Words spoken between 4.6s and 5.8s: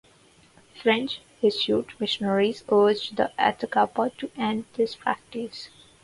this practice.